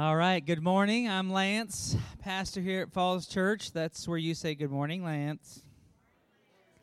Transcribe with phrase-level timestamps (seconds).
[0.00, 1.10] All right, good morning.
[1.10, 3.70] I'm Lance, pastor here at Falls Church.
[3.70, 5.62] That's where you say good morning, Lance.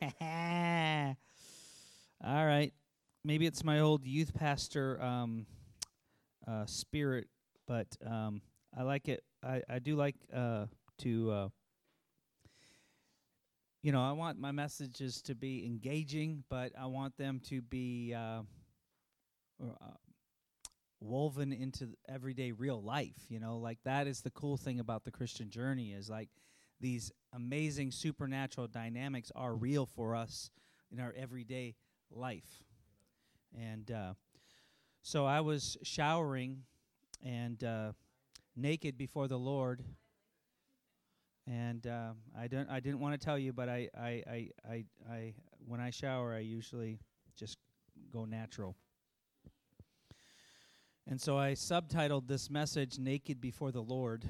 [0.00, 0.06] All
[2.46, 2.72] right.
[3.24, 5.46] Maybe it's my old youth pastor um,
[6.46, 7.26] uh, spirit,
[7.66, 8.40] but um,
[8.78, 9.24] I like it.
[9.42, 10.66] I, I do like uh,
[10.98, 11.48] to, uh,
[13.82, 18.14] you know, I want my messages to be engaging, but I want them to be
[18.14, 18.42] uh,
[19.60, 19.88] uh,
[21.00, 23.58] woven into everyday real life you know?
[23.58, 26.28] Like that is the cool thing about the christian journey is like
[26.80, 30.50] these amazing supernatural dynamics are real for us
[30.90, 31.74] in our everyday
[32.10, 32.62] life.
[33.58, 34.14] And uh,
[35.02, 36.62] so i was showering
[37.24, 37.92] and uh,
[38.56, 39.82] naked before the lord.
[41.46, 44.84] And uh, i don't i didn't want to tell you but I, I i i
[45.10, 45.34] i
[45.66, 47.00] when i shower i usually
[47.36, 47.58] just
[48.12, 48.76] go natural
[51.10, 54.26] and so I subtitled this message Naked Before the Lord.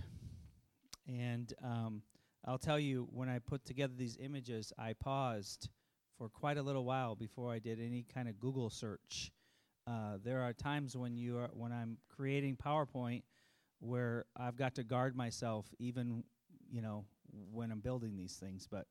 [1.09, 2.02] And um,
[2.44, 5.70] I'll tell you, when I put together these images, I paused
[6.16, 9.33] for quite a little while before I did any kind of Google search.
[9.88, 13.22] Uh, there are times when you are when I'm creating PowerPoint
[13.81, 16.22] where I've got to guard myself, even
[16.70, 17.06] you know
[17.50, 18.69] when I'm building these things.
[18.70, 18.86] But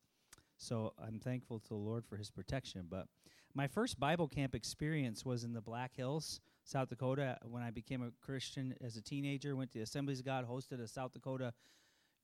[0.57, 2.87] so I'm thankful to the Lord for His protection.
[2.89, 3.07] But
[3.53, 8.03] my first Bible camp experience was in the Black Hills South Dakota when I became
[8.03, 9.55] a Christian as a teenager.
[9.55, 11.53] Went to the Assemblies of God, hosted a South Dakota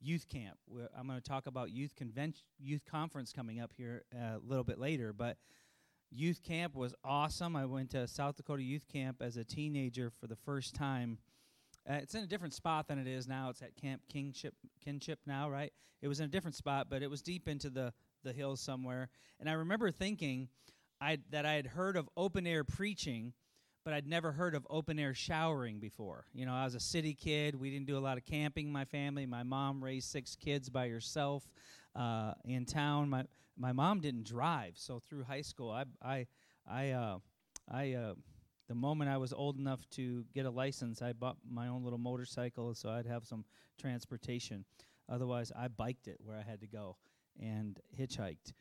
[0.02, 0.58] youth camp.
[0.98, 4.66] I'm going to talk about youth convention, youth conference coming up here uh, a little
[4.66, 5.14] bit later.
[5.14, 5.38] But
[6.12, 7.56] youth camp was awesome.
[7.56, 11.20] I went to South Dakota youth camp as a teenager for the first time.
[11.90, 13.50] Uh, it's in a different spot than it is now.
[13.50, 15.72] It's at Camp Kingship, Kinship now, right?
[16.02, 17.94] It was in a different spot, but it was deep into the
[18.26, 19.10] the hills somewhere.
[19.40, 20.50] And I remember thinking
[21.00, 23.34] I that I had heard of open air preaching
[23.84, 26.26] but I'd never heard of open air showering before.
[26.34, 27.56] You know, I was a city kid.
[27.56, 28.72] We didn't do a lot of camping.
[28.72, 31.44] My family, my mom raised six kids by herself
[31.96, 33.10] uh, in town.
[33.10, 33.26] My
[33.58, 36.28] my mom didn't drive, so through high school, I I
[36.68, 37.20] I uh,
[37.70, 38.14] I uh,
[38.68, 42.00] the moment I was old enough to get a license, I bought my own little
[42.00, 43.46] motorcycle so I'd have some
[43.80, 44.66] transportation.
[45.10, 46.96] Otherwise, I biked it where I had to go
[47.40, 48.54] and hitchhiked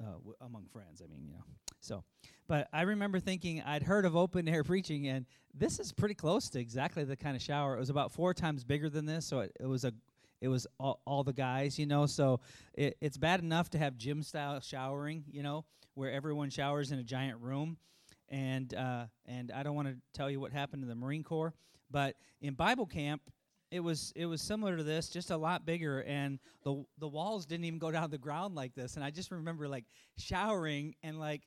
[0.00, 1.02] uh, w- among friends.
[1.04, 1.44] I mean, you know.
[1.80, 2.04] So,
[2.46, 6.48] but I remember thinking I'd heard of open air preaching, and this is pretty close
[6.50, 7.76] to exactly the kind of shower.
[7.76, 9.92] It was about four times bigger than this, so it, it was a
[10.40, 12.06] it was all, all, the guys, you know.
[12.06, 12.40] So
[12.72, 16.98] it, it's bad enough to have gym style showering, you know, where everyone showers in
[16.98, 17.76] a giant room,
[18.28, 21.52] and uh, and I don't want to tell you what happened to the Marine Corps,
[21.90, 23.22] but in Bible camp,
[23.70, 27.46] it was it was similar to this, just a lot bigger, and the the walls
[27.46, 28.96] didn't even go down the ground like this.
[28.96, 29.84] And I just remember like
[30.16, 31.42] showering and like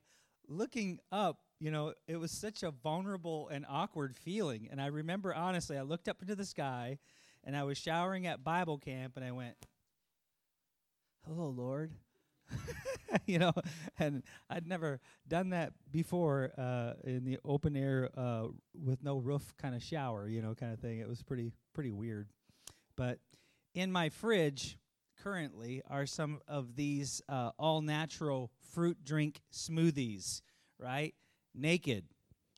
[0.47, 1.39] looking up.
[1.59, 4.67] You know, it was such a vulnerable and awkward feeling.
[4.69, 6.99] And I remember honestly, I looked up into the sky,
[7.43, 9.55] and I was showering at Bible camp, and I went,
[11.25, 11.91] "Hello, Lord."
[13.25, 13.53] you know,
[13.99, 19.53] and I'd never done that before uh, in the open air uh, with no roof
[19.57, 20.99] kind of shower, you know, kind of thing.
[20.99, 22.27] It was pretty pretty weird.
[22.95, 23.19] But
[23.73, 24.77] in my fridge
[25.23, 30.41] currently are some of these uh, all natural fruit drink smoothies,
[30.77, 31.13] right?
[31.55, 32.05] Naked.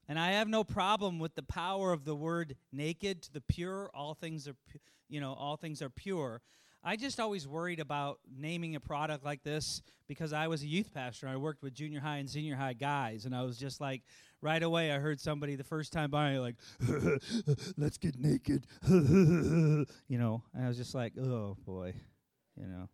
[0.07, 3.89] And I have no problem with the power of the word naked to the pure.
[3.93, 6.41] All things are, pu- you know, all things are pure.
[6.83, 10.93] I just always worried about naming a product like this because I was a youth
[10.93, 11.27] pastor.
[11.27, 14.03] I worked with junior high and senior high guys, and I was just like,
[14.41, 16.57] right away, I heard somebody the first time buying, like,
[17.77, 21.95] let's get naked, you know, and I was just like, oh boy,
[22.59, 22.89] you know,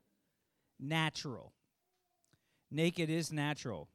[0.79, 1.53] natural.
[2.69, 3.89] Naked is natural.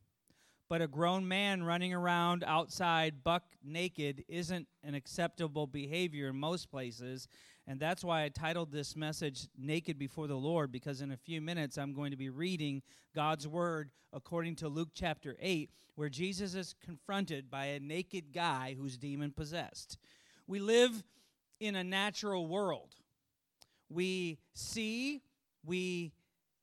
[0.68, 6.70] But a grown man running around outside buck naked isn't an acceptable behavior in most
[6.70, 7.28] places.
[7.68, 11.40] And that's why I titled this message Naked Before the Lord, because in a few
[11.40, 12.82] minutes I'm going to be reading
[13.14, 18.74] God's Word according to Luke chapter 8, where Jesus is confronted by a naked guy
[18.78, 19.98] who's demon possessed.
[20.48, 21.04] We live
[21.60, 22.94] in a natural world.
[23.88, 25.22] We see,
[25.66, 26.12] we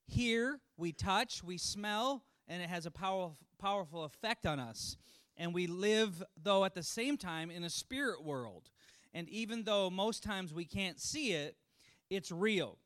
[0.07, 4.97] hear, we touch, we smell, and it has a powerful, powerful effect on us.
[5.37, 8.69] And we live, though, at the same time in a spirit world.
[9.13, 11.55] And even though most times we can't see it,
[12.09, 12.77] it's real.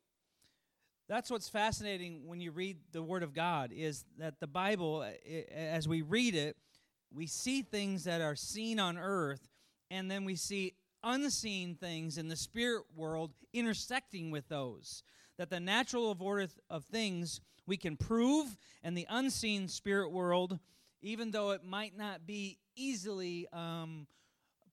[1.08, 5.54] That's what's fascinating when you read the Word of God is that the Bible, uh,
[5.54, 6.58] as we read it,
[7.14, 9.48] we see things that are seen on earth,
[9.90, 10.74] and then we see
[11.04, 15.04] unseen things in the spirit world intersecting with those.
[15.38, 20.60] That the natural order of things we can prove, and the unseen spirit world,
[21.02, 24.08] even though it might not be easily um,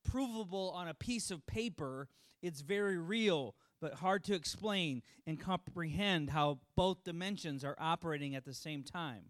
[0.05, 2.09] provable on a piece of paper,
[2.41, 8.45] it's very real, but hard to explain and comprehend how both dimensions are operating at
[8.45, 9.25] the same time.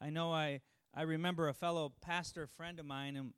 [0.00, 0.60] I know I,
[0.94, 3.32] I remember a fellow pastor friend of mine, and,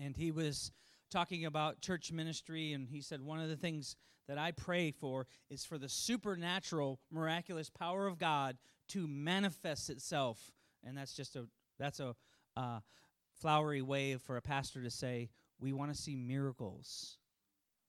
[0.00, 0.72] and he was
[1.10, 3.96] talking about church ministry, and he said, One of the things
[4.28, 8.56] that I pray for is for the supernatural, miraculous power of God
[8.88, 10.52] to manifest itself.
[10.84, 11.46] And that's just a,
[11.78, 12.14] that's a,
[12.56, 12.80] uh,
[13.40, 15.28] flowery way for a pastor to say,
[15.60, 17.18] We want to see miracles.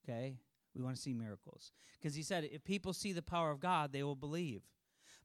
[0.04, 0.38] Okay?
[0.75, 1.72] We want to see miracles.
[2.00, 4.62] Because he said, if people see the power of God, they will believe.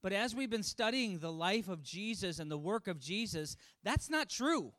[0.02, 4.10] But as we've been studying the life of Jesus and the work of Jesus, that's
[4.10, 4.72] not true.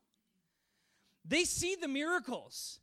[1.23, 2.79] They see the miracles.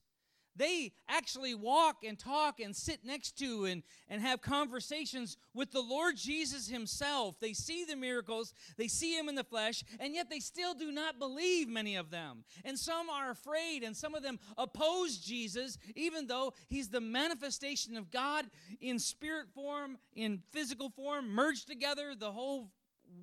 [0.61, 5.81] They actually walk and talk and sit next to and, and have conversations with the
[5.81, 7.41] Lord Jesus Himself.
[7.41, 10.93] They see the miracles, they see Him in the flesh, and yet they still do
[10.93, 12.45] not believe, many of them.
[12.63, 17.97] And some are afraid, and some of them oppose Jesus, even though He's the manifestation
[17.97, 18.45] of God
[18.83, 22.15] in spirit form, in physical form, merged together.
[22.15, 22.71] The whole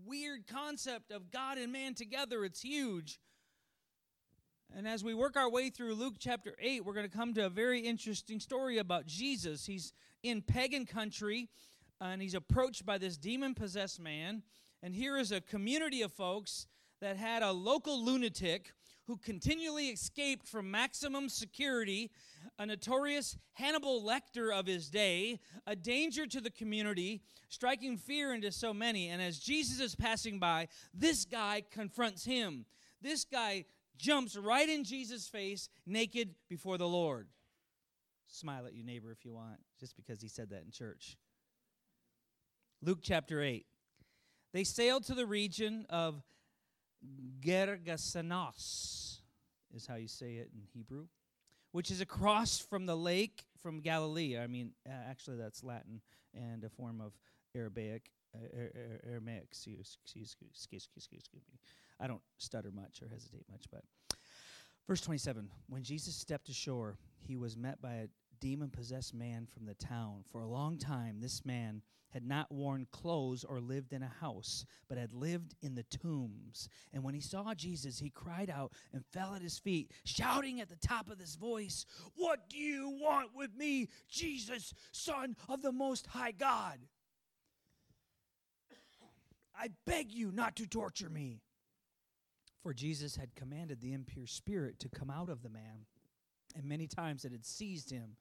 [0.07, 3.19] weird concept of God and man together, it's huge.
[4.75, 7.45] And as we work our way through Luke chapter 8, we're going to come to
[7.45, 9.65] a very interesting story about Jesus.
[9.65, 9.93] He's
[10.23, 11.49] in pagan country
[12.01, 14.43] and he's approached by this demon possessed man.
[14.83, 16.67] And here is a community of folks
[17.01, 18.71] that had a local lunatic
[19.07, 22.11] who continually escaped from maximum security,
[22.59, 28.51] a notorious Hannibal Lecter of his day, a danger to the community, striking fear into
[28.51, 29.07] so many.
[29.07, 32.65] And as Jesus is passing by, this guy confronts him.
[33.01, 33.65] This guy
[33.97, 37.27] jumps right in Jesus' face, naked before the Lord.
[38.27, 41.17] Smile at your neighbor if you want, just because he said that in church.
[42.81, 43.65] Luke chapter 8.
[44.53, 46.21] They sailed to the region of
[47.41, 49.19] Gergasanos,
[49.73, 51.07] is how you say it in Hebrew,
[51.71, 54.37] which is across from the lake from Galilee.
[54.37, 56.01] I mean, uh, actually, that's Latin
[56.33, 57.13] and a form of
[57.55, 58.11] Arabic.
[58.35, 61.59] Uh, Aramaic, excuse, excuse, excuse, excuse, excuse me.
[61.99, 63.83] I don't stutter much or hesitate much, but
[64.87, 68.07] verse 27 When Jesus stepped ashore, he was met by a
[68.39, 70.23] demon possessed man from the town.
[70.31, 74.65] For a long time, this man had not worn clothes or lived in a house,
[74.87, 76.69] but had lived in the tombs.
[76.93, 80.69] And when he saw Jesus, he cried out and fell at his feet, shouting at
[80.69, 81.85] the top of his voice,
[82.15, 86.79] What do you want with me, Jesus, Son of the Most High God?
[89.59, 91.41] I beg you not to torture me.
[92.61, 95.85] For Jesus had commanded the impure spirit to come out of the man,
[96.55, 98.17] and many times it had seized him.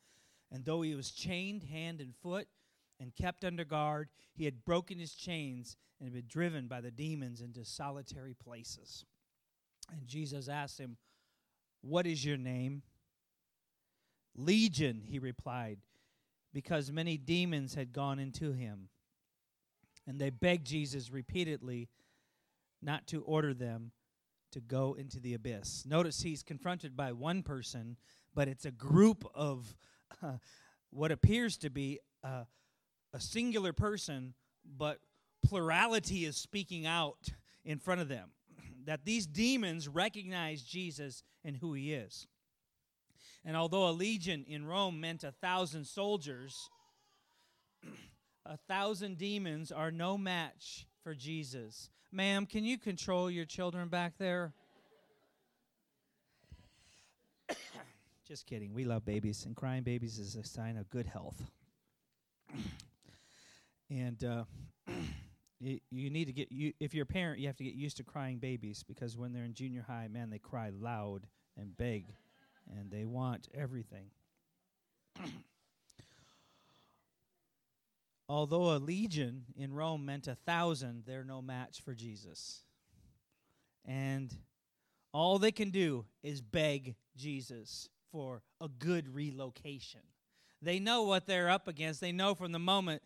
[0.53, 2.47] And though he was chained hand and foot
[3.01, 6.91] and kept under guard, he had broken his chains and had been driven by the
[6.91, 9.05] demons into solitary places.
[9.91, 10.97] And Jesus asked him,
[11.81, 12.83] What is your name?
[14.37, 15.79] Legion, he replied,
[16.53, 18.89] because many demons had gone into him.
[20.07, 21.89] And they begged Jesus repeatedly
[22.83, 23.93] not to order them
[24.57, 25.85] to go into the abyss.
[25.85, 27.99] Notice he's confronted by one person,
[28.35, 29.77] but it's a group of
[30.23, 30.39] uh,
[30.89, 32.45] what appears to be uh,
[33.13, 34.33] a singular person,
[34.65, 34.99] but
[35.45, 37.29] plurality is speaking out
[37.67, 38.31] in front of them.
[38.87, 42.27] that these demons recognize Jesus and who he is.
[43.45, 46.71] And although a legion in Rome meant a thousand soldiers,
[48.47, 51.89] a thousand demons are no match for Jesus.
[52.11, 54.53] Ma'am, can you control your children back there?
[58.27, 58.75] Just kidding.
[58.75, 61.41] We love babies, and crying babies is a sign of good health.
[63.89, 64.43] and uh,
[65.61, 67.99] you, you need to get you if you're a parent, you have to get used
[67.99, 72.07] to crying babies because when they're in junior high, man, they cry loud and beg,
[72.77, 74.07] and they want everything.
[78.29, 82.63] Although a legion in Rome meant a thousand, they're no match for Jesus.
[83.85, 84.35] And
[85.13, 90.01] all they can do is beg Jesus for a good relocation.
[90.61, 92.01] They know what they're up against.
[92.01, 93.03] They know from the moment.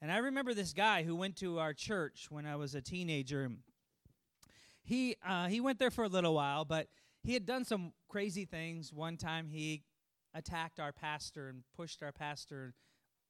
[0.00, 3.50] And I remember this guy who went to our church when I was a teenager.
[4.84, 6.86] He uh, he went there for a little while, but
[7.22, 8.92] he had done some crazy things.
[8.92, 9.82] One time he
[10.34, 12.74] attacked our pastor and pushed our pastor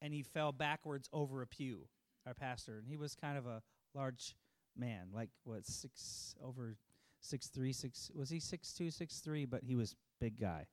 [0.01, 1.87] and he fell backwards over a pew,
[2.25, 2.77] our pastor.
[2.77, 3.61] And he was kind of a
[3.93, 4.35] large
[4.77, 6.77] man, like what, six over
[7.21, 10.65] six three, six was he six two, six three, but he was big guy.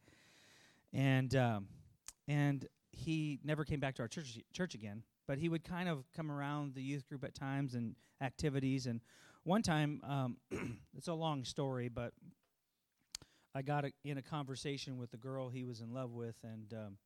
[0.93, 1.67] And um,
[2.29, 6.05] and he never came back to our church church again, but he would kind of
[6.15, 8.87] come around the youth group at times and activities.
[8.87, 9.01] And
[9.43, 10.37] one time, um,
[10.97, 12.13] it's a long story, but
[13.55, 16.73] I got a, in a conversation with the girl he was in love with, and
[16.73, 16.97] um,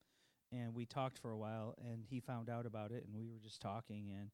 [0.52, 3.38] and we talked for a while, and he found out about it, and we were
[3.42, 4.30] just talking, and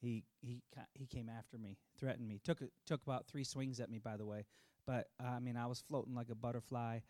[0.00, 0.62] he he
[0.94, 4.26] he came after me, threatened me, took took about three swings at me, by the
[4.26, 4.44] way,
[4.86, 7.00] but uh, I mean I was floating like a butterfly,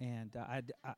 [0.00, 0.94] and uh, I, I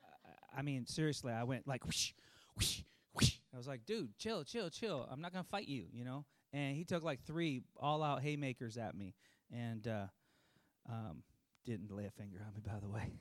[0.57, 2.13] I mean seriously, I went like whoosh,
[2.57, 2.83] whoosh,
[3.15, 3.35] whoosh.
[3.53, 5.07] I was like, dude, chill, chill, chill.
[5.11, 6.25] I'm not gonna fight you, you know.
[6.53, 9.15] And he took like three all out haymakers at me,
[9.53, 10.07] and uh,
[10.89, 11.23] um,
[11.65, 13.13] didn't lay a finger on me, by the way.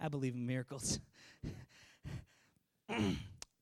[0.00, 0.98] I believe in miracles.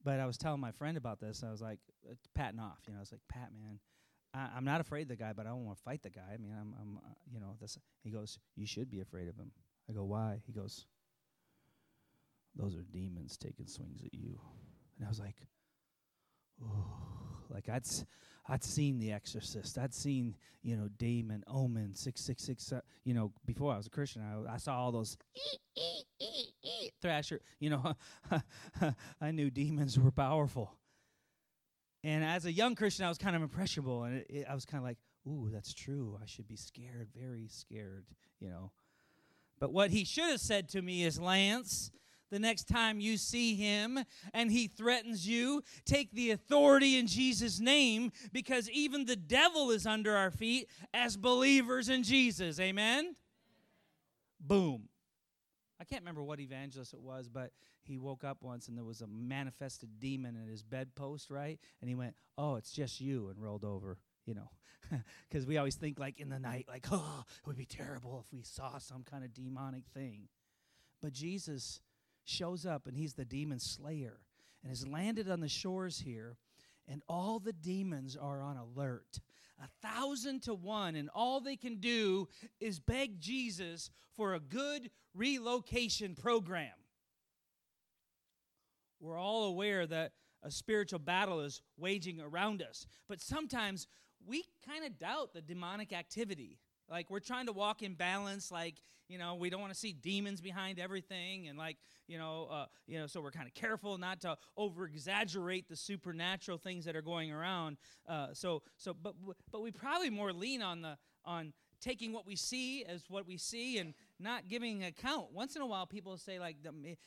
[0.04, 1.42] but I was telling my friend about this.
[1.46, 1.78] I was like,
[2.10, 2.78] uh, patting off.
[2.86, 3.78] You know, I was like, Pat, man,
[4.34, 6.32] I, am not afraid of the guy, but I don't want to fight the guy.
[6.32, 7.78] I mean, I'm, I'm, uh, you know, this.
[8.02, 9.52] He goes, you should be afraid of him.
[9.88, 10.40] I go, why?
[10.46, 10.86] He goes,
[12.54, 14.38] those are demons taking swings at you.
[14.96, 15.36] And I was like,
[16.62, 17.11] oh,
[17.52, 17.84] like I'd,
[18.48, 19.78] I'd seen The Exorcist.
[19.78, 22.72] I'd seen, you know, Damien, Omen, 666.
[22.72, 25.16] Uh, you know, before I was a Christian, I, I saw all those
[27.00, 27.40] thrasher.
[27.60, 27.94] You know,
[29.20, 30.76] I knew demons were powerful.
[32.04, 34.04] And as a young Christian, I was kind of impressionable.
[34.04, 36.18] And it, it, I was kind of like, ooh, that's true.
[36.20, 38.06] I should be scared, very scared,
[38.40, 38.72] you know.
[39.60, 41.92] But what he should have said to me is, Lance,
[42.32, 44.00] the next time you see him
[44.32, 49.86] and he threatens you, take the authority in Jesus' name because even the devil is
[49.86, 52.58] under our feet as believers in Jesus.
[52.58, 53.14] Amen?
[54.40, 54.88] Boom.
[55.78, 57.50] I can't remember what evangelist it was, but
[57.82, 61.58] he woke up once and there was a manifested demon in his bedpost, right?
[61.80, 64.50] And he went, Oh, it's just you, and rolled over, you know.
[65.28, 68.32] Because we always think, like, in the night, like, Oh, it would be terrible if
[68.32, 70.28] we saw some kind of demonic thing.
[71.02, 71.80] But Jesus
[72.24, 74.20] shows up and he's the demon slayer
[74.62, 76.36] and has landed on the shores here,
[76.88, 79.20] and all the demons are on alert.
[79.62, 82.28] A thousand to one, and all they can do
[82.60, 86.72] is beg Jesus for a good relocation program.
[89.00, 90.12] We're all aware that
[90.42, 93.86] a spiritual battle is waging around us, but sometimes
[94.26, 96.58] we kind of doubt the demonic activity.
[96.92, 98.74] Like we're trying to walk in balance, like
[99.08, 102.66] you know, we don't want to see demons behind everything, and like you know, uh,
[102.86, 106.94] you know, so we're kind of careful not to over exaggerate the supernatural things that
[106.94, 107.78] are going around.
[108.06, 109.14] Uh, so, so, but
[109.50, 113.36] but we probably more lean on the on taking what we see as what we
[113.36, 115.32] see and not giving account.
[115.32, 116.56] Once in a while, people say like,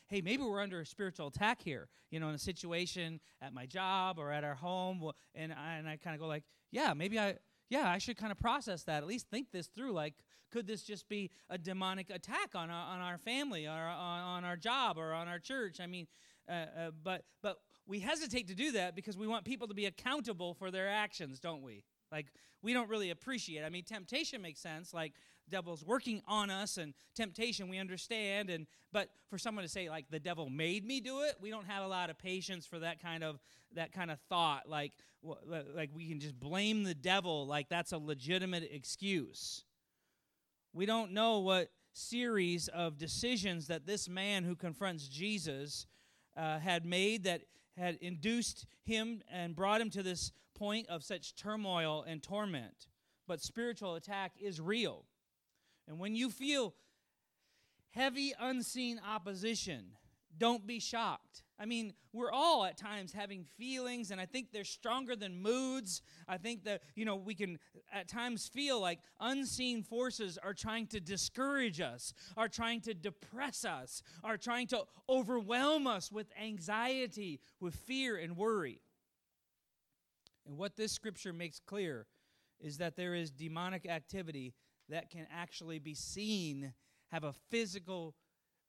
[0.07, 3.65] "Hey, maybe we're under a spiritual attack here." You know, in a situation at my
[3.65, 7.19] job or at our home, and I, and I kind of go like, "Yeah, maybe
[7.19, 7.35] I."
[7.69, 9.91] yeah, I should kind of process that, at least think this through.
[9.93, 10.13] Like,
[10.51, 14.45] could this just be a demonic attack on our, on our family or on, on
[14.45, 15.79] our job or on our church?
[15.79, 16.07] I mean,
[16.47, 17.57] uh, uh, but, but
[17.87, 21.39] we hesitate to do that because we want people to be accountable for their actions,
[21.39, 21.83] don't we?
[22.11, 22.27] Like,
[22.61, 23.63] we don't really appreciate.
[23.63, 24.93] I mean, temptation makes sense.
[24.93, 25.13] Like,
[25.49, 28.49] devil's working on us, and temptation we understand.
[28.49, 31.65] And but for someone to say like the devil made me do it, we don't
[31.65, 33.39] have a lot of patience for that kind of
[33.73, 34.69] that kind of thought.
[34.69, 34.93] Like,
[35.75, 39.65] like we can just blame the devil like that's a legitimate excuse.
[40.73, 45.87] We don't know what series of decisions that this man who confronts Jesus
[46.35, 47.43] uh, had made that
[47.77, 52.87] had induced him and brought him to this point of such turmoil and torment.
[53.27, 55.05] But spiritual attack is real.
[55.87, 56.73] And when you feel
[57.91, 59.85] heavy, unseen opposition,
[60.37, 61.43] don't be shocked.
[61.57, 66.01] I mean, we're all at times having feelings, and I think they're stronger than moods.
[66.27, 67.59] I think that, you know, we can
[67.93, 73.63] at times feel like unseen forces are trying to discourage us, are trying to depress
[73.63, 78.81] us, are trying to overwhelm us with anxiety, with fear and worry.
[80.45, 82.05] And what this scripture makes clear
[82.59, 84.53] is that there is demonic activity
[84.89, 86.73] that can actually be seen
[87.11, 88.15] have a physical,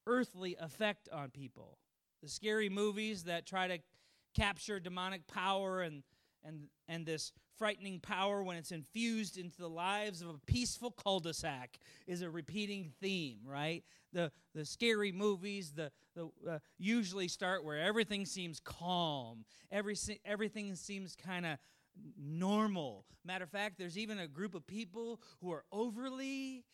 [0.06, 1.78] earthly effect on people.
[2.23, 3.78] The scary movies that try to
[4.35, 6.02] capture demonic power and,
[6.44, 11.78] and, and this frightening power when it's infused into the lives of a peaceful cul-de-sac
[12.06, 13.82] is a repeating theme right
[14.12, 20.75] the, the scary movies the, the uh, usually start where everything seems calm Every, everything
[20.76, 21.58] seems kind of
[22.18, 23.04] normal.
[23.24, 26.64] Matter of fact, there's even a group of people who are overly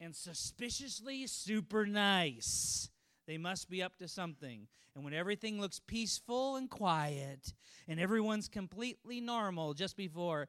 [0.00, 2.88] and suspiciously super nice.
[3.26, 4.66] They must be up to something.
[4.94, 7.52] And when everything looks peaceful and quiet
[7.86, 10.48] and everyone's completely normal just before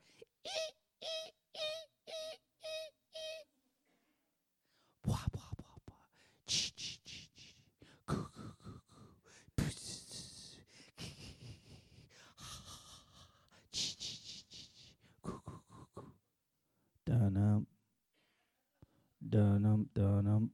[19.32, 20.50] dun dun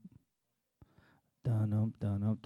[1.44, 2.36] dun dun dun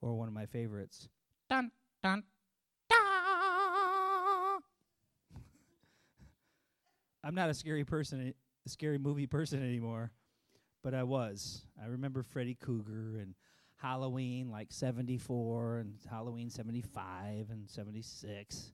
[0.00, 1.08] Or one of my favorites.
[1.50, 1.70] Dun
[2.02, 2.22] dun.
[7.24, 8.32] I'm not a scary person,
[8.64, 10.12] a scary movie person anymore,
[10.82, 11.66] but I was.
[11.82, 13.34] I remember Freddy Krueger and
[13.76, 18.72] Halloween like 74 and Halloween 75 and 76.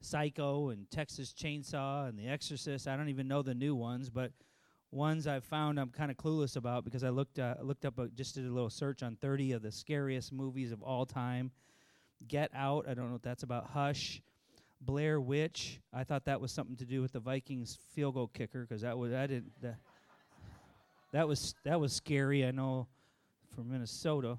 [0.00, 2.88] Psycho and Texas Chainsaw and The Exorcist.
[2.88, 4.32] I don't even know the new ones, but
[4.90, 8.08] ones I've found I'm kind of clueless about because I looked uh, looked up a,
[8.08, 11.50] just did a little search on 30 of the scariest movies of all time.
[12.28, 12.86] Get Out.
[12.88, 13.68] I don't know what that's about.
[13.68, 14.22] Hush.
[14.82, 15.80] Blair Witch.
[15.92, 18.96] I thought that was something to do with the Vikings field goal kicker because that
[18.96, 19.76] was I didn't that,
[21.12, 22.46] that was that was scary.
[22.46, 22.86] I know
[23.54, 24.38] from Minnesota.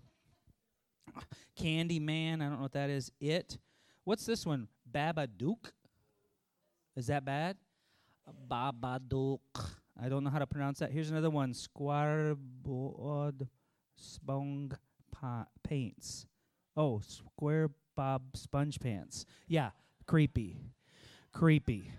[1.59, 3.11] Candyman, I don't know what that is.
[3.19, 3.57] It.
[4.03, 4.67] What's this one?
[4.91, 5.71] Babadook.
[6.95, 7.57] Is that bad?
[8.49, 9.39] Babadook.
[10.01, 10.91] I don't know how to pronounce that.
[10.91, 11.53] Here's another one.
[11.53, 13.47] Squareboard
[13.95, 14.71] Spong
[15.11, 16.25] pa- Paints.
[16.75, 19.25] Oh, Square Bob Sponge Pants.
[19.47, 19.71] Yeah,
[20.07, 20.57] creepy.
[21.33, 21.91] Creepy.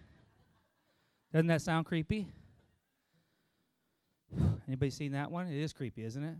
[1.32, 2.28] Doesn't that sound creepy?
[4.66, 5.46] Anybody seen that one?
[5.46, 6.36] It is creepy, isn't it?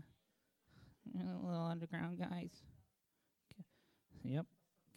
[1.15, 2.49] little underground guys.
[4.23, 4.45] Yep,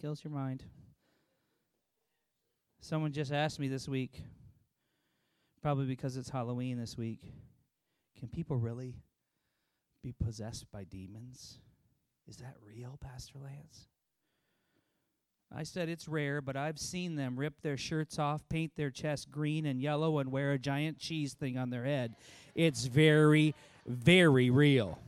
[0.01, 0.63] kills your mind.
[2.81, 4.23] Someone just asked me this week,
[5.63, 7.33] probably because it's Halloween this week,
[8.19, 8.95] can people really
[10.03, 11.59] be possessed by demons?
[12.29, 13.89] Is that real, Pastor Lance?
[15.55, 19.31] I said it's rare, but I've seen them rip their shirts off, paint their chest
[19.31, 22.17] green and yellow, and wear a giant cheese thing on their head.
[22.55, 23.55] It's very,
[23.87, 24.99] very real.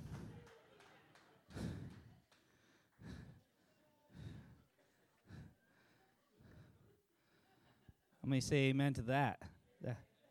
[8.28, 9.40] Let me say amen to that.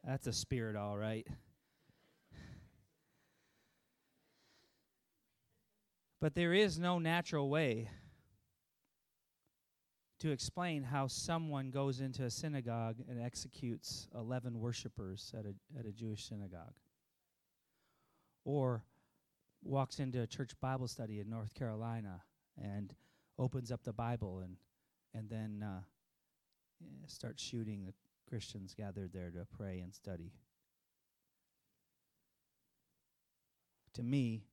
[0.04, 1.26] That's a spirit, all right.
[6.22, 7.90] But there is no natural way
[10.20, 15.88] to explain how someone goes into a synagogue and executes 11 worshippers at a, at
[15.88, 16.76] a Jewish synagogue.
[18.46, 18.84] Or
[19.64, 22.22] walks into a church Bible study in North Carolina
[22.62, 22.94] and
[23.40, 24.58] opens up the Bible and,
[25.16, 25.82] and then uh,
[27.08, 27.94] start shooting the
[28.30, 30.34] Christians gathered there to pray and study.
[33.94, 34.44] To me,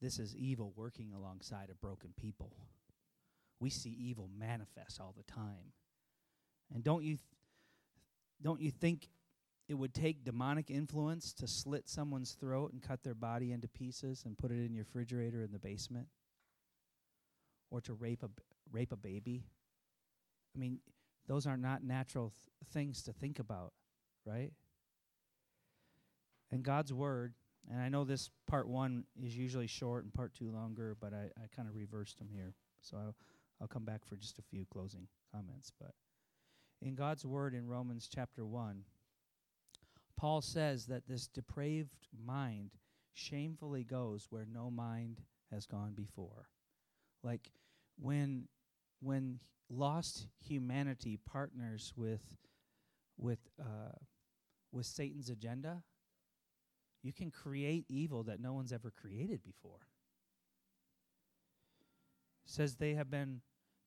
[0.00, 2.52] this is evil working alongside of broken people.
[3.60, 5.72] We see evil manifest all the time.
[6.72, 7.20] And don't you th-
[8.42, 9.08] don't you think
[9.68, 14.24] it would take demonic influence to slit someone's throat and cut their body into pieces
[14.26, 16.06] and put it in your refrigerator in the basement?
[17.70, 18.28] Or to rape a
[18.70, 19.44] rape a baby?
[20.54, 20.80] I mean,
[21.26, 23.72] those are not natural th- things to think about,
[24.24, 24.52] right?
[26.50, 27.34] And God's word,
[27.70, 31.30] and I know this part one is usually short and part two longer, but I,
[31.42, 32.54] I kind of reversed them here.
[32.80, 33.16] So I'll,
[33.60, 35.72] I'll come back for just a few closing comments.
[35.78, 35.92] But
[36.80, 38.82] in God's word in Romans chapter 1,
[40.16, 42.70] Paul says that this depraved mind
[43.12, 46.48] shamefully goes where no mind has gone before.
[47.22, 47.50] Like
[47.98, 48.48] when
[49.00, 52.22] when lost humanity partners with
[53.18, 53.96] with uh,
[54.72, 55.82] with Satan's agenda,
[57.02, 59.88] you can create evil that no one's ever created before.
[62.44, 63.40] says they have been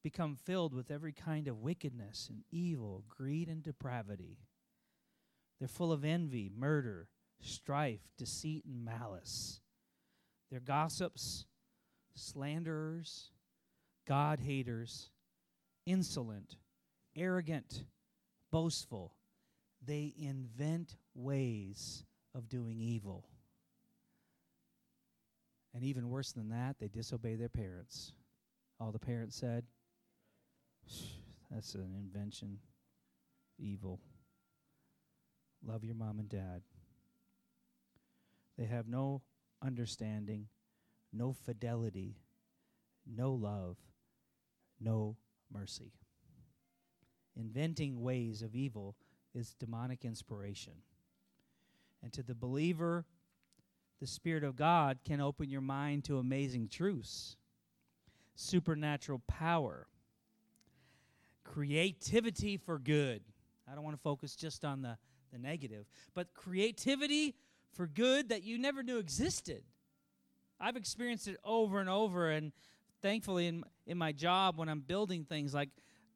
[0.04, 4.38] become filled with every kind of wickedness and evil, greed and depravity.
[5.60, 7.10] They're full of envy, murder,
[7.42, 9.60] strife, deceit, and malice.
[10.50, 11.46] They're gossips,
[12.16, 13.32] slanderers,
[14.10, 15.12] God haters,
[15.86, 16.56] insolent,
[17.16, 17.84] arrogant,
[18.52, 19.14] boastful.
[19.86, 23.24] They invent ways of doing evil.
[25.76, 28.14] And even worse than that, they disobey their parents.
[28.80, 29.64] All the parents said,
[31.52, 32.58] that's an invention.
[33.60, 34.00] Evil.
[35.64, 36.64] Love your mom and dad.
[38.58, 39.22] They have no
[39.64, 40.48] understanding,
[41.14, 42.16] no fidelity,
[43.06, 43.78] no love,
[44.80, 45.16] no
[45.52, 45.94] mercy.
[47.36, 48.96] Inventing ways of evil
[49.34, 50.74] is demonic inspiration.
[52.04, 53.06] And to the believer,
[54.00, 57.36] the Spirit of God can open your mind to amazing truths,
[58.36, 59.88] supernatural power,
[61.44, 63.22] creativity for good.
[63.70, 64.98] I don't want to focus just on the,
[65.32, 67.36] the negative, but creativity
[67.74, 69.64] for good that you never knew existed.
[70.60, 72.52] I've experienced it over and over, and
[73.02, 75.70] thankfully in in my job when I'm building things like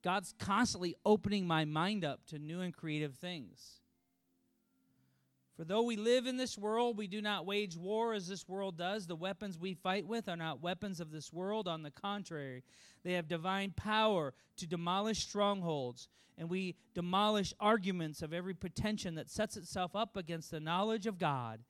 [0.04, 3.80] God's constantly opening my mind up to new and creative things.
[5.56, 8.78] For though we live in this world, we do not wage war as this world
[8.78, 9.08] does.
[9.08, 11.67] The weapons we fight with are not weapons of this world.
[11.67, 12.63] On the contrary,
[13.04, 19.30] they have divine power to demolish strongholds, and we demolish arguments of every pretension that
[19.30, 21.62] sets itself up against the knowledge of God,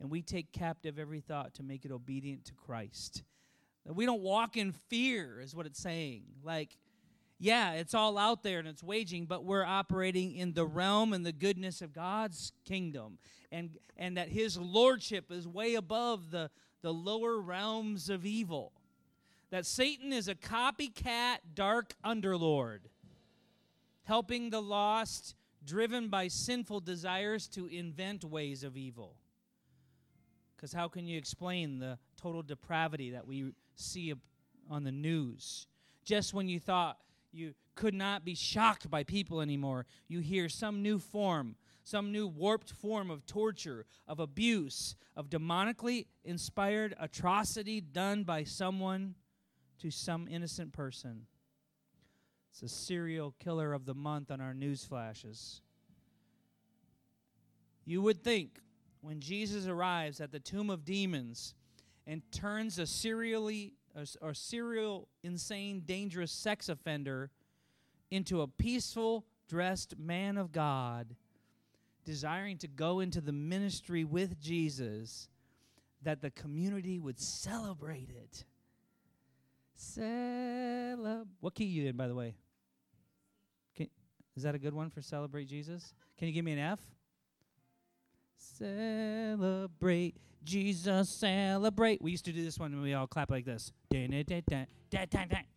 [0.00, 3.24] and we take captive every thought to make it obedient to Christ.
[3.86, 6.22] We don't walk in fear, is what it's saying.
[6.44, 6.76] Like,
[7.38, 11.26] yeah, it's all out there and it's waging, but we're operating in the realm and
[11.26, 13.18] the goodness of God's kingdom.
[13.50, 16.50] And and that his lordship is way above the,
[16.82, 18.72] the lower realms of evil.
[19.50, 22.80] That Satan is a copycat dark underlord,
[24.04, 29.16] helping the lost, driven by sinful desires to invent ways of evil.
[30.56, 34.14] Because how can you explain the total depravity that we see
[34.70, 35.66] on the news?
[36.04, 36.98] Just when you thought
[37.32, 39.86] you could not be shocked by people anymore.
[40.08, 46.06] You hear some new form, some new warped form of torture, of abuse, of demonically
[46.24, 49.14] inspired atrocity done by someone
[49.80, 51.26] to some innocent person.
[52.50, 55.62] It's a serial killer of the month on our news flashes.
[57.84, 58.58] You would think
[59.00, 61.54] when Jesus arrives at the tomb of demons
[62.06, 63.74] and turns a serially
[64.20, 67.30] or serial, insane, dangerous sex offender
[68.10, 71.14] into a peaceful, dressed man of God,
[72.04, 75.28] desiring to go into the ministry with Jesus,
[76.02, 78.44] that the community would celebrate it.
[79.78, 81.26] Celeb.
[81.40, 82.34] What key you in, by the way?
[83.76, 83.88] Can,
[84.36, 85.94] is that a good one for celebrate Jesus?
[86.18, 86.80] Can you give me an F?
[88.42, 92.02] Celebrate Jesus, celebrate.
[92.02, 93.72] We used to do this one when we all clap like this.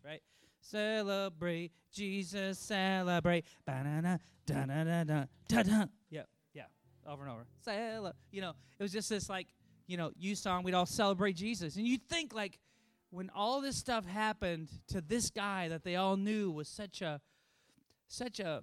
[0.04, 0.22] Right?
[0.60, 3.44] Celebrate Jesus, celebrate.
[3.66, 5.86] Ba-na-na, da-na-na-na, da-da.
[6.10, 6.22] Yeah,
[6.54, 6.64] yeah,
[7.06, 7.46] over and over.
[7.64, 9.48] Cele- you know, it was just this like,
[9.86, 10.62] you know, you song.
[10.62, 12.58] We'd all celebrate Jesus, and you think like,
[13.10, 17.20] when all this stuff happened to this guy that they all knew was such a,
[18.08, 18.62] such a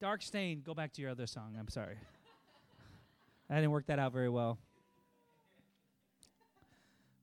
[0.00, 0.62] dark stain.
[0.62, 1.56] Go back to your other song.
[1.58, 1.96] I'm sorry.
[3.48, 4.58] I didn't work that out very well.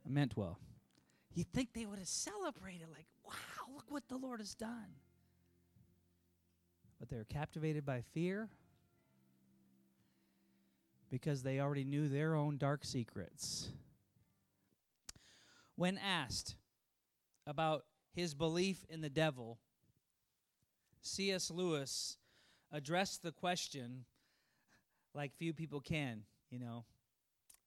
[0.05, 0.57] I meant well.
[1.33, 3.33] You'd think they would have celebrated, like, wow,
[3.75, 4.95] look what the Lord has done.
[6.99, 8.49] But they were captivated by fear
[11.09, 13.69] because they already knew their own dark secrets.
[15.75, 16.55] When asked
[17.45, 19.59] about his belief in the devil,
[21.01, 21.51] C.S.
[21.51, 22.17] Lewis
[22.71, 24.05] addressed the question
[25.13, 26.85] like few people can, you know,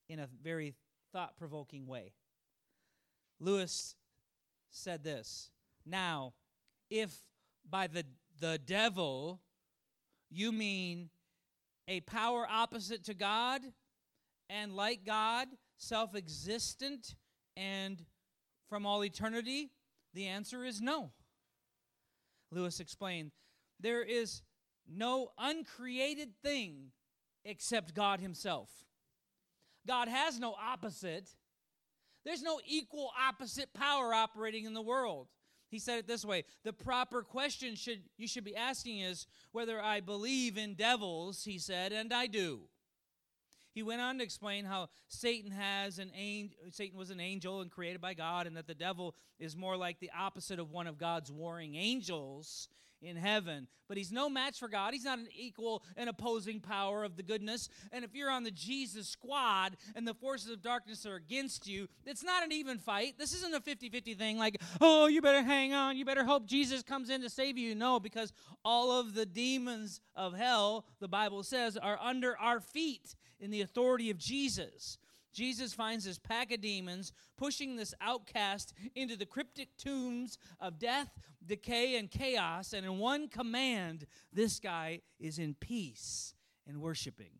[0.08, 0.74] in a very
[1.12, 2.12] thought provoking way.
[3.40, 3.94] Lewis
[4.70, 5.50] said this
[5.84, 6.34] Now,
[6.90, 7.22] if
[7.68, 8.04] by the,
[8.40, 9.40] the devil
[10.30, 11.10] you mean
[11.88, 13.62] a power opposite to God
[14.48, 17.14] and like God, self existent
[17.56, 18.04] and
[18.68, 19.70] from all eternity,
[20.14, 21.10] the answer is no.
[22.50, 23.32] Lewis explained
[23.80, 24.42] there is
[24.88, 26.92] no uncreated thing
[27.46, 28.70] except God Himself.
[29.86, 31.28] God has no opposite.
[32.24, 35.28] There's no equal opposite power operating in the world.
[35.68, 39.80] He said it this way the proper question should you should be asking is whether
[39.80, 42.60] I believe in devils, he said, and I do.
[43.74, 47.70] He went on to explain how Satan has an angel, Satan was an angel and
[47.70, 50.96] created by God, and that the devil is more like the opposite of one of
[50.96, 52.68] God's warring angels
[53.02, 53.68] in heaven.
[53.88, 54.92] But he's no match for God.
[54.92, 57.68] He's not an equal and opposing power of the goodness.
[57.92, 61.88] And if you're on the Jesus squad and the forces of darkness are against you,
[62.04, 63.14] it's not an even fight.
[63.18, 65.96] This isn't a 50 50 thing like, oh, you better hang on.
[65.96, 67.74] You better hope Jesus comes in to save you.
[67.74, 68.32] No, because
[68.64, 73.60] all of the demons of hell, the Bible says, are under our feet in the
[73.60, 74.98] authority of Jesus.
[75.36, 81.10] Jesus finds this pack of demons pushing this outcast into the cryptic tombs of death,
[81.46, 82.72] decay, and chaos.
[82.72, 86.32] And in one command, this guy is in peace
[86.66, 87.38] and worshiping.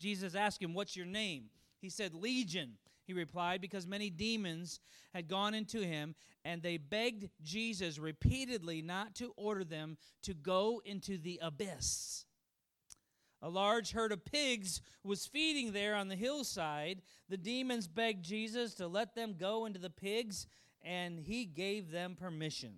[0.00, 1.50] Jesus asked him, What's your name?
[1.78, 2.78] He said, Legion.
[3.04, 4.80] He replied, because many demons
[5.14, 10.82] had gone into him, and they begged Jesus repeatedly not to order them to go
[10.84, 12.26] into the abyss.
[13.40, 17.02] A large herd of pigs was feeding there on the hillside.
[17.28, 20.46] The demons begged Jesus to let them go into the pigs,
[20.82, 22.74] and he gave them permission.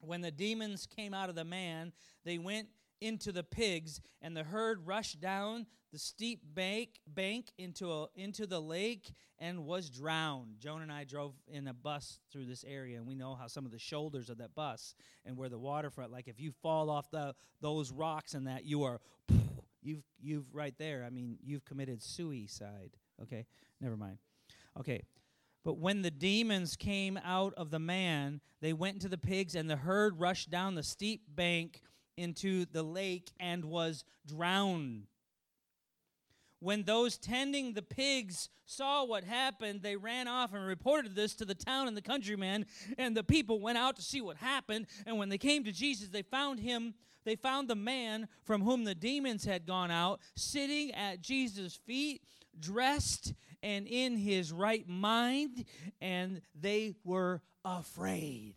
[0.00, 1.92] When the demons came out of the man,
[2.24, 2.68] they went
[3.00, 8.46] into the pigs, and the herd rushed down the steep bank bank into a, into
[8.46, 10.58] the lake and was drowned.
[10.58, 13.64] Joan and I drove in a bus through this area, and we know how some
[13.64, 14.94] of the shoulders of that bus
[15.24, 18.82] and where the waterfront, like if you fall off the those rocks and that, you
[18.84, 19.00] are
[19.84, 21.04] you've you've right there.
[21.06, 22.96] I mean, you've committed suicide.
[23.22, 23.46] Okay,
[23.80, 24.18] never mind.
[24.78, 25.02] Okay.
[25.64, 29.68] But when the demons came out of the man, they went into the pigs, and
[29.68, 31.80] the herd rushed down the steep bank
[32.16, 35.06] into the lake and was drowned.
[36.60, 41.44] When those tending the pigs saw what happened, they ran off and reported this to
[41.44, 44.86] the town and the countrymen, and the people went out to see what happened.
[45.06, 48.84] And when they came to Jesus, they found him, they found the man from whom
[48.84, 52.22] the demons had gone out, sitting at Jesus' feet,
[52.58, 55.64] dressed and in his right mind,
[56.00, 58.54] and they were afraid.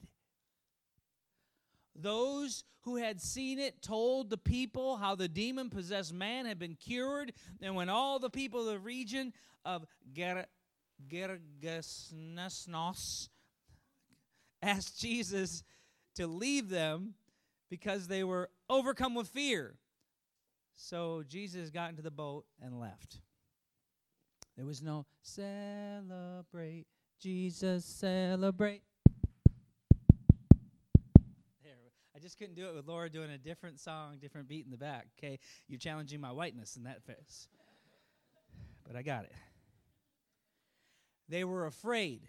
[1.97, 6.75] Those who had seen it told the people how the demon possessed man had been
[6.75, 7.33] cured.
[7.61, 9.33] And when all the people of the region
[9.65, 10.45] of Ger-
[14.61, 15.63] asked Jesus
[16.15, 17.15] to leave them
[17.69, 19.75] because they were overcome with fear.
[20.75, 23.19] So Jesus got into the boat and left.
[24.55, 26.85] There was no celebrate,
[27.19, 28.86] Jesus celebrate.
[32.17, 34.77] I just couldn't do it with Laura doing a different song, different beat in the
[34.77, 35.05] back.
[35.19, 37.47] Okay, you're challenging my whiteness in that face.
[38.87, 39.33] But I got it.
[41.29, 42.21] They were afraid,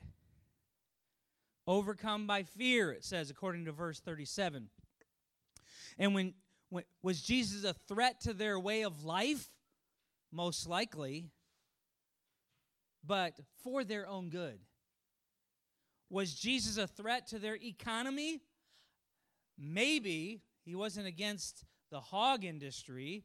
[1.67, 4.69] overcome by fear, it says, according to verse 37.
[5.99, 6.35] And when,
[6.69, 9.49] when was Jesus a threat to their way of life?
[10.31, 11.31] Most likely,
[13.03, 14.59] but for their own good.
[16.11, 18.43] Was Jesus a threat to their economy?
[19.59, 23.25] Maybe he wasn't against the hog industry,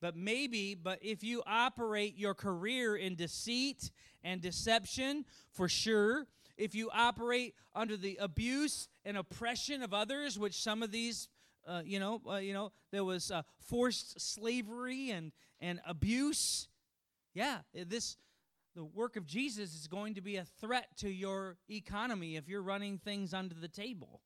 [0.00, 3.90] but maybe, but if you operate your career in deceit
[4.22, 10.62] and deception, for sure, if you operate under the abuse and oppression of others, which
[10.62, 11.28] some of these,
[11.66, 16.68] uh, you know, uh, you know, there was uh, forced slavery and and abuse.
[17.34, 18.16] Yeah, this
[18.74, 22.62] the work of Jesus is going to be a threat to your economy if you're
[22.62, 24.20] running things under the table.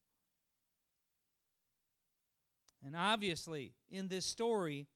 [2.84, 4.86] And obviously, in this story,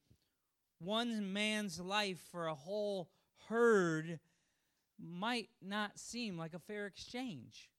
[0.79, 3.09] one man's life for a whole
[3.49, 4.21] herd
[5.01, 7.71] might not seem like a fair exchange.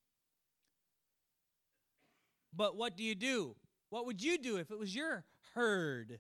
[2.56, 3.56] But what do you do?
[3.90, 6.20] What would you do if it was your herd?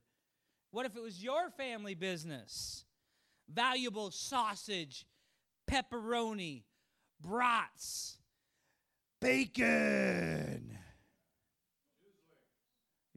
[0.71, 2.85] What if it was your family business?
[3.51, 5.05] Valuable sausage,
[5.69, 6.63] pepperoni,
[7.19, 8.19] brats,
[9.19, 10.48] bacon.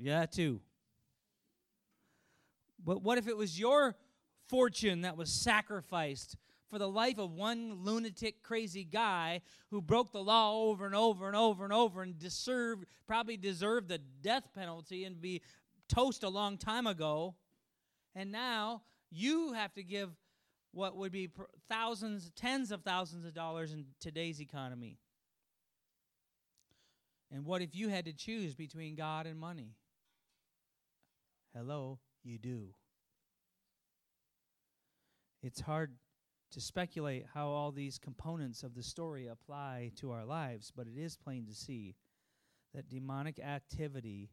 [0.02, 0.60] Yeah, too.
[2.84, 3.94] But what if it was your
[4.48, 6.36] fortune that was sacrificed
[6.68, 11.28] for the life of one lunatic, crazy guy who broke the law over and over
[11.28, 15.40] and over and over and deserved, probably deserved the death penalty and be
[15.88, 17.36] toast a long time ago?
[18.16, 20.10] And now you have to give
[20.72, 21.30] what would be
[21.68, 24.98] thousands, tens of thousands of dollars in today's economy.
[27.30, 29.76] And what if you had to choose between God and money?
[31.54, 32.68] Hello, you do.
[35.42, 35.96] It's hard
[36.52, 40.98] to speculate how all these components of the story apply to our lives, but it
[40.98, 41.96] is plain to see
[42.74, 44.30] that demonic activity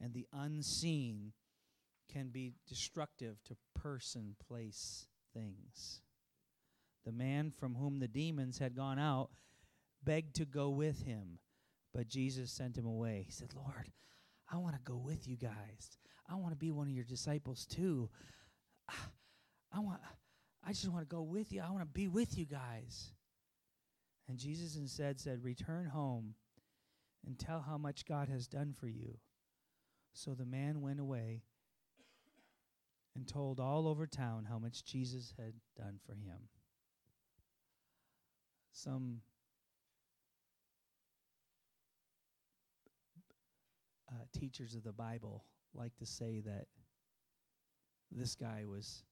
[0.00, 1.32] and the unseen
[2.12, 6.02] can be destructive to person, place, things.
[7.04, 9.30] The man from whom the demons had gone out
[10.04, 11.38] begged to go with him,
[11.94, 13.24] but Jesus sent him away.
[13.26, 13.90] He said, Lord,
[14.52, 15.98] I want to go with you guys.
[16.30, 18.08] I want to be one of your disciples too.
[19.72, 20.00] I want
[20.64, 21.62] I just want to go with you.
[21.66, 23.12] I want to be with you guys.
[24.28, 26.34] And Jesus instead said, Return home
[27.26, 29.18] and tell how much God has done for you.
[30.12, 31.42] So the man went away
[33.16, 36.48] and told all over town how much Jesus had done for him.
[38.72, 39.20] Some
[44.10, 46.66] uh, teachers of the Bible like to say that
[48.10, 49.04] this guy was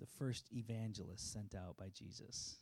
[0.00, 2.56] the first evangelist sent out by Jesus.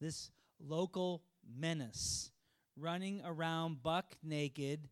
[0.00, 1.22] This local
[1.58, 2.30] menace
[2.76, 4.88] running around buck naked,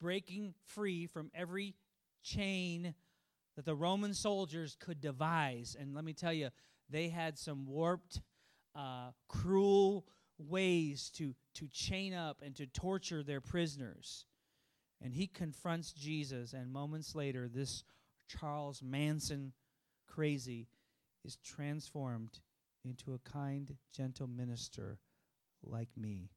[0.00, 1.74] breaking free from every
[2.22, 2.94] chain
[3.56, 5.76] that the Roman soldiers could devise.
[5.78, 6.50] And let me tell you,
[6.88, 8.20] they had some warped,
[8.74, 10.06] uh, cruel
[10.38, 14.26] ways to, to chain up and to torture their prisoners.
[15.02, 17.84] And he confronts Jesus, and moments later, this
[18.28, 19.52] Charles Manson
[20.06, 20.68] crazy
[21.24, 22.40] is transformed
[22.84, 24.98] into a kind, gentle minister
[25.62, 26.30] like me.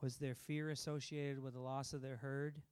[0.00, 2.62] Was there fear associated with the loss of their herd?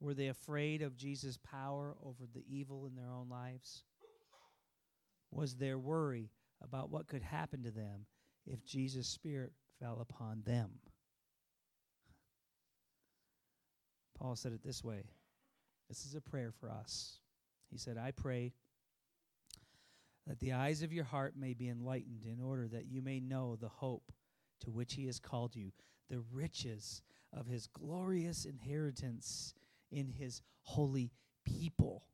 [0.00, 3.84] Were they afraid of Jesus' power over the evil in their own lives?
[5.34, 6.30] Was there worry
[6.62, 8.06] about what could happen to them
[8.46, 10.70] if Jesus' Spirit fell upon them?
[14.16, 15.02] Paul said it this way
[15.88, 17.18] this is a prayer for us.
[17.70, 18.52] He said, I pray
[20.26, 23.56] that the eyes of your heart may be enlightened in order that you may know
[23.56, 24.12] the hope
[24.60, 25.72] to which he has called you,
[26.08, 29.52] the riches of his glorious inheritance
[29.90, 31.10] in his holy
[31.44, 32.04] people.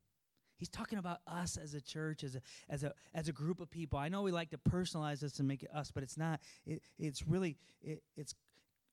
[0.61, 3.71] He's talking about us as a church, as a as a as a group of
[3.71, 3.97] people.
[3.97, 6.39] I know we like to personalize this and make it us, but it's not.
[6.67, 8.35] It, it's really it, it's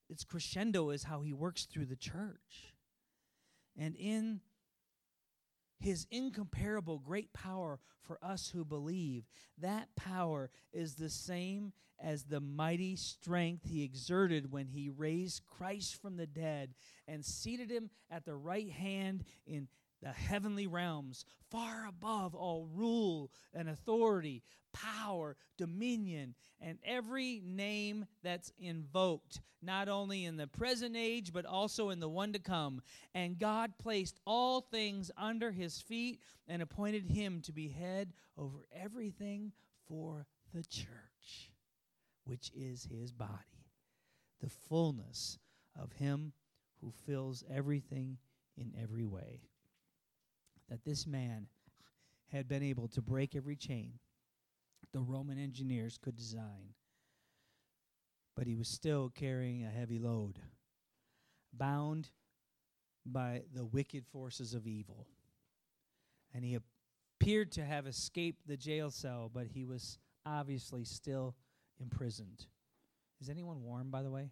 [0.09, 2.73] it's crescendo is how he works through the church.
[3.77, 4.41] And in
[5.79, 9.25] his incomparable great power for us who believe.
[9.59, 16.01] That power is the same as the mighty strength he exerted when he raised Christ
[16.01, 16.71] from the dead
[17.07, 19.69] and seated him at the right hand in
[20.03, 28.53] the heavenly realms, far above all rule and authority, power, dominion, and every name that's
[28.59, 32.81] invoked, not only in the present age, but also in the one to come.
[33.15, 38.67] And God placed all things under his feet and appointed him to be head over
[38.73, 39.53] everything
[39.89, 41.51] for the church,
[42.25, 43.67] which is his body,
[44.41, 45.39] the fullness
[45.81, 46.33] of him
[46.81, 48.19] who fills everything
[48.57, 49.41] in every way
[50.69, 51.47] that this man
[52.33, 53.95] had been able to break every chain
[54.93, 56.75] the Roman engineers could design.
[58.35, 60.39] But he was still carrying a heavy load,
[61.53, 62.11] bound
[63.05, 65.07] by the wicked forces of evil.
[66.35, 66.59] And he
[67.21, 71.35] appeared to have escaped the jail cell, but he was obviously still
[71.81, 72.47] imprisoned.
[73.21, 74.31] Is anyone warm, by the way?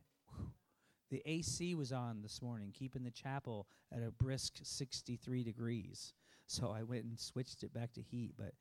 [1.11, 6.12] The AC was on this morning, keeping the chapel at a brisk 63 degrees.
[6.46, 8.32] So I went and switched it back to heat.
[8.37, 8.52] But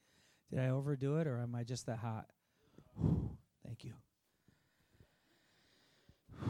[0.50, 2.26] did I overdo it or am I just that hot?
[3.66, 3.94] Thank you.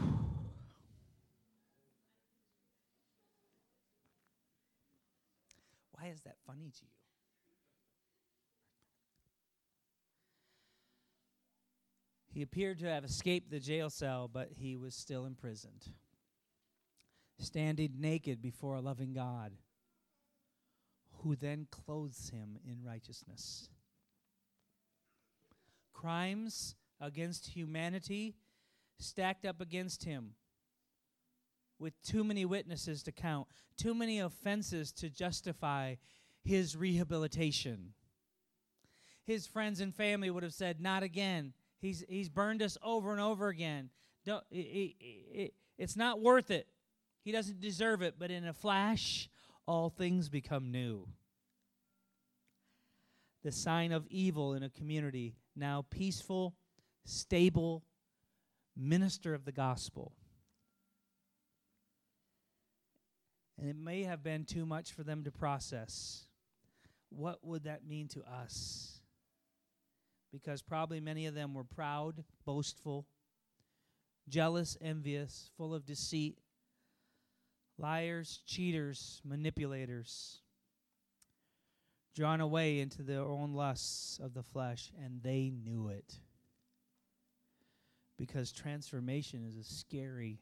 [5.92, 6.90] Why is that funny to you?
[12.32, 15.86] He appeared to have escaped the jail cell, but he was still imprisoned,
[17.38, 19.52] standing naked before a loving God
[21.22, 23.68] who then clothes him in righteousness.
[25.92, 28.36] Crimes against humanity
[28.98, 30.34] stacked up against him
[31.78, 35.96] with too many witnesses to count, too many offenses to justify
[36.42, 37.92] his rehabilitation.
[39.24, 41.52] His friends and family would have said, Not again.
[41.80, 43.90] He's, he's burned us over and over again.
[44.24, 46.66] It, it, it, it's not worth it.
[47.22, 48.14] He doesn't deserve it.
[48.18, 49.28] But in a flash,
[49.66, 51.08] all things become new.
[53.42, 56.54] The sign of evil in a community, now peaceful,
[57.04, 57.84] stable,
[58.76, 60.12] minister of the gospel.
[63.58, 66.26] And it may have been too much for them to process.
[67.08, 69.00] What would that mean to us?
[70.32, 73.06] Because probably many of them were proud, boastful,
[74.28, 76.38] jealous, envious, full of deceit,
[77.78, 80.40] liars, cheaters, manipulators,
[82.14, 86.14] drawn away into their own lusts of the flesh, and they knew it.
[88.18, 90.40] Because transformation is a scary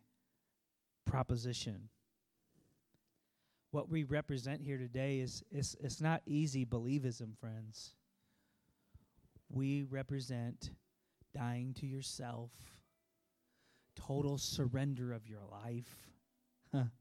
[1.04, 1.88] proposition.
[3.72, 7.96] What we represent here today is it's, it's not easy believism, friends.
[9.50, 10.70] We represent
[11.34, 12.52] dying to yourself,
[13.96, 16.92] total surrender of your life.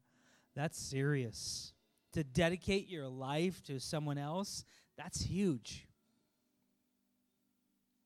[0.55, 1.73] That's serious.
[2.13, 4.65] To dedicate your life to someone else,
[4.97, 5.87] that's huge.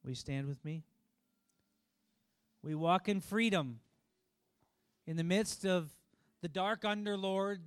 [0.04, 0.84] Will you stand with me?
[2.64, 3.80] We walk in freedom
[5.06, 5.92] in the midst of
[6.42, 7.60] the dark underlord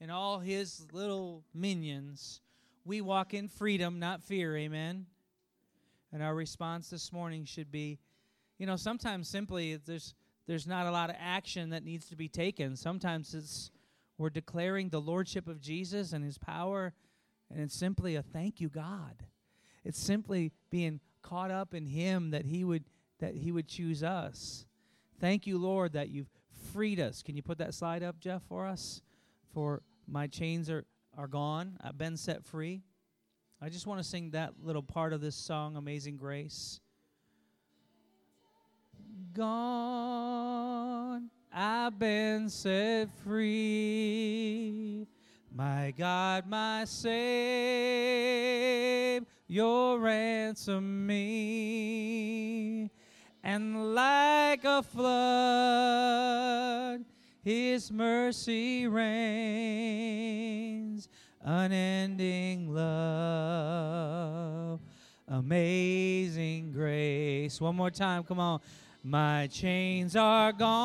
[0.00, 2.40] and all his little minions.
[2.84, 4.56] We walk in freedom, not fear.
[4.56, 5.06] Amen.
[6.12, 7.98] And our response this morning should be
[8.58, 10.14] you know, sometimes simply there's
[10.46, 12.76] there's not a lot of action that needs to be taken.
[12.76, 13.70] Sometimes it's
[14.18, 16.92] we're declaring the lordship of Jesus and his power,
[17.50, 19.24] and it's simply a thank you, God.
[19.84, 22.84] It's simply being caught up in him that he would
[23.18, 24.66] that he would choose us.
[25.20, 26.30] Thank you, Lord, that you've
[26.72, 27.22] freed us.
[27.22, 29.00] Can you put that slide up, Jeff, for us?
[29.54, 30.84] For my chains are,
[31.16, 31.78] are gone.
[31.82, 32.82] I've been set free.
[33.60, 36.80] I just want to sing that little part of this song, Amazing Grace.
[39.32, 40.75] Gone,
[41.52, 45.06] I've been set free.
[45.54, 47.18] My God, my Savior,
[49.98, 52.90] ransom me.
[53.42, 55.04] And like a flood,
[57.42, 60.06] His mercy reigns
[61.46, 64.10] unending love,
[65.28, 67.60] amazing grace.
[67.60, 68.60] One more time, come on.
[69.08, 70.76] My chains are gone,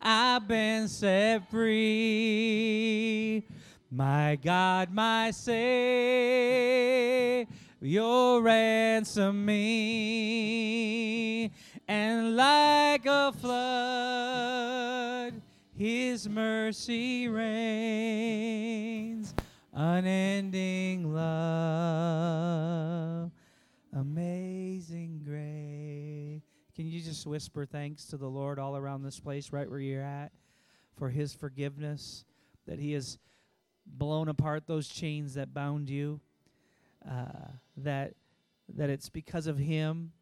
[0.00, 3.42] I've been set free.
[3.90, 5.58] My God, my Savior,
[8.40, 11.50] ransom me,
[11.88, 15.42] and like a flood
[15.76, 19.34] his mercy reigns,
[19.72, 23.32] unending love,
[23.94, 26.42] amazing grace.
[26.74, 30.02] Can you just whisper thanks to the Lord all around this place, right where you're
[30.02, 30.30] at,
[30.96, 32.24] for His forgiveness,
[32.66, 33.18] that He has
[33.86, 36.20] blown apart those chains that bound you,
[37.08, 38.14] uh, that
[38.76, 40.12] that it's because of Him,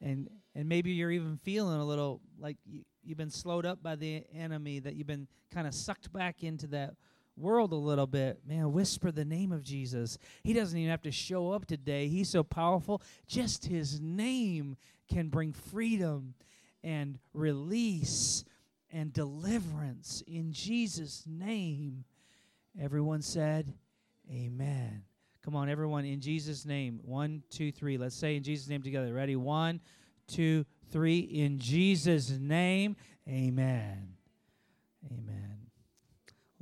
[0.00, 3.96] and and maybe you're even feeling a little like you, you've been slowed up by
[3.96, 6.94] the enemy, that you've been kind of sucked back into that
[7.36, 10.18] world a little bit, man, whisper the name of Jesus.
[10.42, 12.08] He doesn't even have to show up today.
[12.08, 13.02] He's so powerful.
[13.26, 14.76] Just his name
[15.08, 16.34] can bring freedom
[16.82, 18.44] and release
[18.90, 22.04] and deliverance in Jesus' name.
[22.80, 23.74] Everyone said,
[24.30, 25.02] Amen.
[25.44, 27.00] Come on, everyone, in Jesus' name.
[27.04, 27.98] One, two, three.
[27.98, 29.12] Let's say in Jesus' name together.
[29.12, 29.34] Ready?
[29.34, 29.80] One,
[30.28, 31.18] two, three.
[31.18, 32.96] In Jesus' name,
[33.28, 34.14] amen.
[35.10, 35.51] Amen.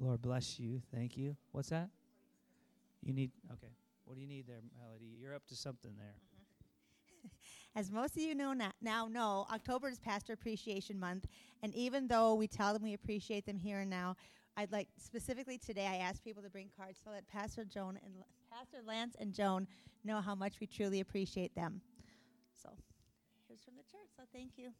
[0.00, 0.80] Lord bless you.
[0.94, 1.36] Thank you.
[1.52, 1.90] What's that?
[3.02, 3.72] You need, okay.
[4.04, 5.14] What do you need there, Melody?
[5.20, 6.14] You're up to something there.
[7.76, 11.26] As most of you know now know, October is Pastor Appreciation Month,
[11.62, 14.16] and even though we tell them we appreciate them here and now,
[14.56, 18.14] I'd like specifically today I asked people to bring cards so that Pastor Joan and
[18.50, 19.66] Pastor Lance and Joan
[20.04, 21.80] know how much we truly appreciate them.
[22.60, 22.70] So
[23.48, 24.08] here's from the church.
[24.16, 24.70] So thank you.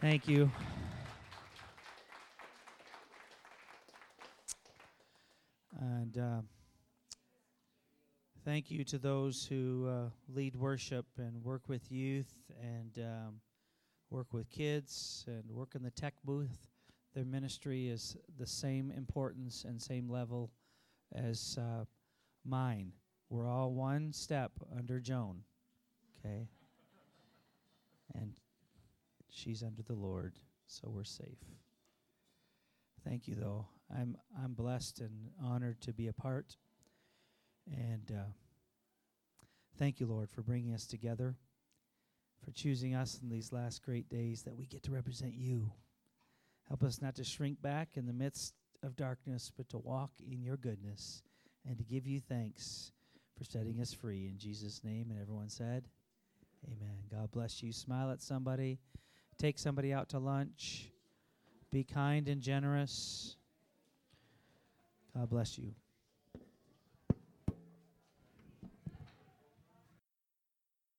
[0.00, 0.50] Thank you.
[6.12, 6.40] And uh,
[8.44, 13.40] thank you to those who uh, lead worship and work with youth and um,
[14.10, 16.66] work with kids and work in the tech booth.
[17.14, 20.50] Their ministry is the same importance and same level
[21.14, 21.84] as uh,
[22.44, 22.92] mine.
[23.28, 25.42] We're all one step under Joan.
[26.18, 26.48] Okay?
[28.14, 28.32] And
[29.28, 30.32] she's under the Lord,
[30.66, 31.38] so we're safe.
[33.04, 33.66] Thank you, though.
[33.94, 36.56] I'm I'm blessed and honored to be a part.
[37.66, 38.30] And uh,
[39.78, 41.36] thank you, Lord, for bringing us together,
[42.44, 45.70] for choosing us in these last great days that we get to represent you.
[46.68, 50.42] Help us not to shrink back in the midst of darkness, but to walk in
[50.42, 51.22] your goodness
[51.66, 52.92] and to give you thanks
[53.36, 54.28] for setting us free.
[54.28, 55.84] In Jesus' name, and everyone said,
[56.66, 56.98] Amen.
[57.10, 57.72] God bless you.
[57.72, 58.78] Smile at somebody.
[59.38, 60.90] Take somebody out to lunch.
[61.70, 63.36] Be kind and generous.
[65.20, 65.74] God bless you.